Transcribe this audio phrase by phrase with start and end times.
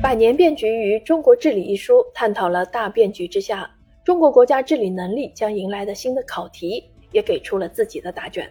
[0.02, 3.70] 《百年变局与中国治理》一书探讨了大变局之下
[4.02, 6.82] 中国国家治理能力将迎来的新的考题，
[7.12, 8.50] 也给出了自己的答卷。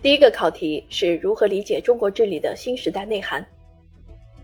[0.00, 3.46] 第一个考题是如何理解中国治理的新时代内涵。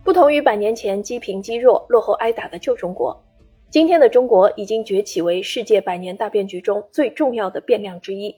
[0.04, 3.18] 不同于百年前积贫积弱、落后挨打的旧中国，
[3.71, 8.36] 今天的中国已经崛起为世界百年大变局中最重要的变量之一。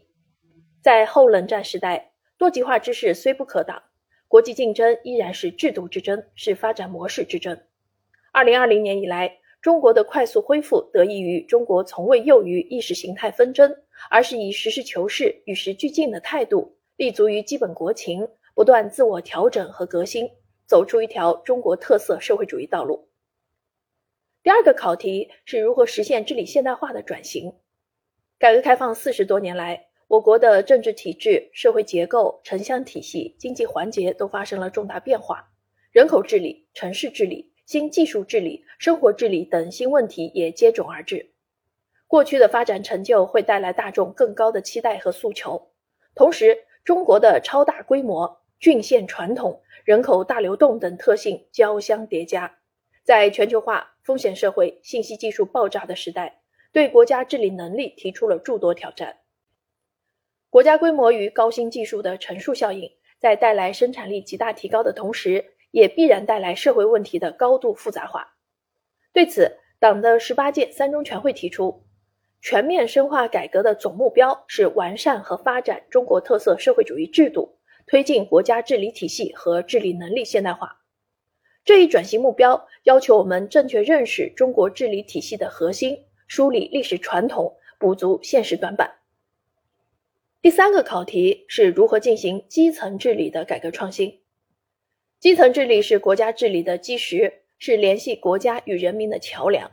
[0.81, 3.83] 在后冷战时代，多极化之势虽不可挡。
[4.29, 7.61] 国际竞争依然是制度之争，是发展模式之争。
[8.33, 13.75] 二零二零年以来，中国的快速恢复得益于中国从未囿于意识形态纷争，
[14.11, 20.29] 而是以实事求是、与时俱进的态度，立足于基本国情，不断自我调整和革新，
[20.67, 23.09] 走出一条中国特色社会主义道路。
[24.43, 27.55] 第二个考题是如何实现治理现代化的转型。
[28.39, 29.86] 改革开放四十多年来。
[30.09, 35.49] 我国的政治体制、社会结构、城乡体系、经济环节都发生了重大变化，
[35.91, 41.33] 人口治理、城市治理、新技术治理、生活治理等新问题也接踵而至。
[42.07, 45.73] 过去的发展成就会带来大众更高的期待和诉求，
[46.15, 52.59] 同时，中国的超大规模、郡县传统、人口大流动等特性交相叠加，
[53.03, 59.17] 在全球化、风险社会、信息技术爆炸的时代，对国家治理能力提出了诸多挑战。
[60.49, 68.35] 国家规模与高新技术的乘数效应，在带来生产力极大提高的同时，也必然带来社会问题的高度复杂化。
[69.13, 71.85] 对此，党的十八届三中全会提出，
[72.41, 80.81] 全面深化改革的总目标是完善和发展中国特色社会主义制度，推进国家治理体系和治理能力现代化。
[81.65, 88.95] 这一转型目标要求我们正确认识中国治理体系的核心，梳理历史传统，补足现实短板。
[90.47, 94.21] 第三个考题是如何进行基层治理的改革创新。
[95.19, 99.73] 基层治理是国家治理的基石，是联系国家与人民的桥梁。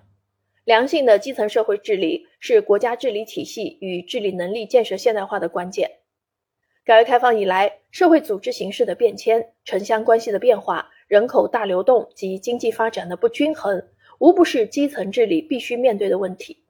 [0.64, 5.92] 良性的基层社会治理是国家治理体系与治理能力建设现代化的关键。
[6.84, 16.64] 改革开放以来，社会组织形势的变迁、城乡关系的变化、人口大流动及经济发展的不均衡，无不是基层治理必须面对的问题。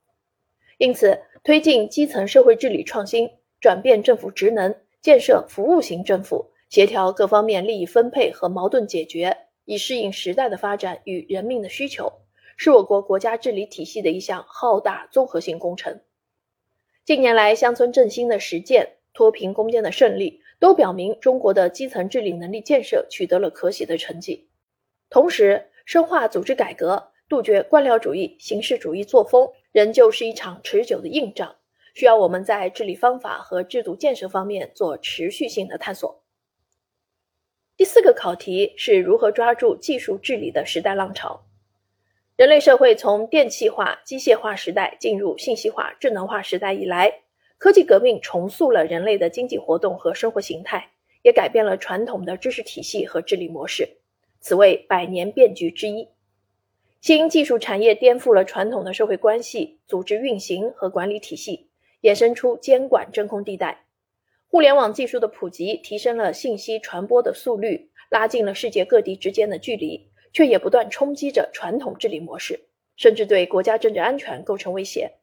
[0.78, 3.30] 因此，推进基层社会治理创新。
[3.64, 12.12] 转变政府职能，建设服务型政府，协调各方面利益分配和矛盾解决，以适应时代的发展与人民的需求，
[12.58, 16.02] 是我国国家治理体系的一项浩大综合性工程。
[17.06, 24.50] 近年来，乡村振兴的实践、脱贫攻坚的胜利，都表明中国的基层治理能力建设取得了可喜的成绩。
[25.10, 31.56] 同时，深化组织改革，杜绝官僚主义、形式主义作风，仍旧是一场持久的硬仗。
[31.94, 36.24] 需要我们在治理方法和制度建设方面做持续性的探索。
[37.78, 41.46] 第四个考题是如何抓住技术治理的时代浪潮。
[42.36, 47.22] 人类社会从电气化、机械化时代进入信息化、智能化时代以来，
[47.60, 50.90] 科技革命重塑了人类的经济活动和生活形态，
[51.22, 53.88] 也改变了传统的知识体系和治理模式，
[54.40, 56.08] 此为百年变局之一。
[57.02, 61.70] 新技术产业颠覆了传统的社会关系、组织运行和管理体系。
[62.04, 63.86] 衍生出监管真空地带，
[64.50, 72.60] 互联网技术的普及提升了信息传播的速率，拉近了世界各地之间的距离，却也不断冲击着传统治理模式，
[72.98, 75.14] 甚至对国家政治安全构成威胁。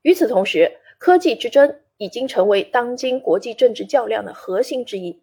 [0.00, 5.22] 与此同时，科技之争已经成为当今国际政治较量的核心之一。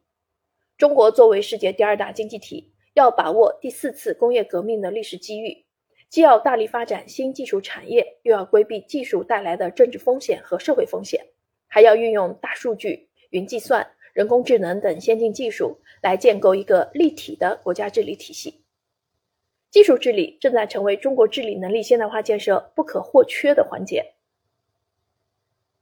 [0.78, 5.65] 中国作为世界第二大经济体，要把握第四次工业革命的历史机遇。
[6.10, 11.26] 既要大力发展新技术产业，又要规避技术带来的政治风险和社会风险，
[11.68, 18.62] 还要运用大数据、云计算、人工智能等先进技术来建构一个立体的国家治理体系。
[19.70, 24.14] 技术治理正在成为中国治理能力现代化建设不可或缺的环节。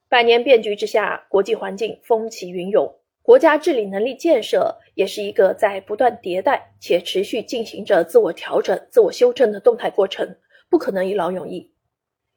[0.09, 2.95] 百年变局之下，国际环境风起云涌。
[3.23, 10.36] 国家治理能力建设也是一个在不断迭代且持续进行着自我调整、自我修正的动态过程，
[10.69, 11.71] 不可能一劳永逸。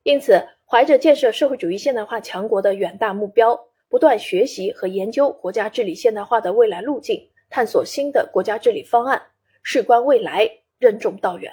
[0.05, 3.59] 因此，怀着建设社会主义现代化强国的远大目标，
[3.89, 7.21] 不断学习和研究国家治理现代化的未来路径，
[7.51, 9.21] 探索新的国家治理方案，
[9.65, 11.53] 事关未来，任重道远。